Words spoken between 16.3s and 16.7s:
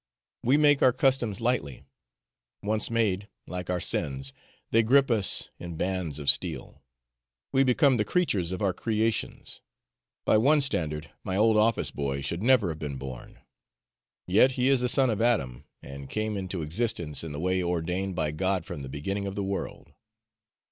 into